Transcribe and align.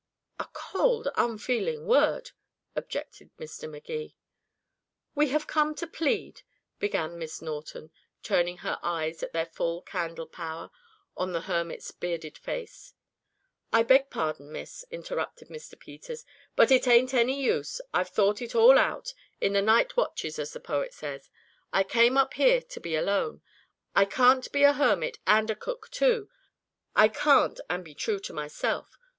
"A 0.39 0.47
cold 0.51 1.09
unfeeling 1.15 1.85
word," 1.85 2.31
objected 2.75 3.29
Mr. 3.37 3.69
Magee. 3.69 4.15
"We 5.13 5.29
have 5.29 5.45
come 5.45 5.75
to 5.75 5.85
plead" 5.85 6.41
began 6.79 7.19
Miss 7.19 7.39
Norton, 7.39 7.91
turning 8.23 8.57
her 8.65 8.79
eyes 8.81 9.21
at 9.21 9.31
their 9.31 9.45
full 9.45 9.83
candle 9.83 10.25
power 10.25 10.71
on 11.15 11.33
the 11.33 11.41
hermit's 11.41 11.91
bearded 11.91 12.35
face. 12.39 12.95
"I 13.71 13.83
beg 13.83 14.09
pardon, 14.09 14.51
miss," 14.51 14.83
interrupted 14.89 15.49
Mr. 15.49 15.77
Peters, 15.77 16.25
"but 16.55 16.71
it 16.71 16.87
ain't 16.87 17.13
any 17.13 17.39
use. 17.39 17.79
I've 17.93 18.09
thought 18.09 18.41
it 18.41 18.55
all 18.55 18.79
out 18.79 19.13
in 19.39 19.53
the 19.53 19.61
night 19.61 19.95
watches, 19.95 20.39
as 20.39 20.51
the 20.51 20.59
poet 20.59 20.95
says. 20.95 21.29
I 21.71 21.83
came 21.83 22.17
up 22.17 22.33
here 22.33 22.63
to 22.63 22.79
be 22.79 22.95
alone. 22.95 23.43
I 23.95 24.05
can't 24.05 24.51
be 24.51 24.63
a 24.63 24.73
hermit 24.73 25.19
and 25.27 25.51
a 25.51 25.55
cook, 25.55 25.91
too. 25.91 26.27
I 26.95 27.07
can't 27.07 27.59
and 27.69 27.85
be 27.85 27.93
true 27.93 28.17
to 28.21 28.33
myself. 28.33 28.97